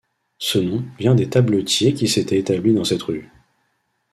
[0.39, 3.29] Ce nom vient des tablettiers qui s'étaient établis dans cette rue.